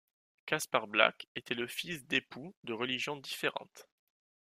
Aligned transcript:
Kaspar 0.47 0.87
Black 0.87 1.27
était 1.35 1.53
le 1.53 1.67
fils 1.67 2.07
d'époux 2.07 2.55
de 2.63 2.73
religions 2.73 3.17
différentes. 3.17 3.87